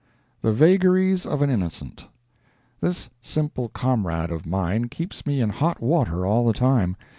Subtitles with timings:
[0.41, 2.07] THE VAGARIES OF AN INNOCENT
[2.79, 6.95] This simple comrade of mine keeps me in hot water all the time.